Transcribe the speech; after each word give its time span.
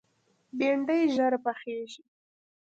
بېنډۍ 0.57 1.01
ژر 1.15 1.33
پخېږي 1.43 2.03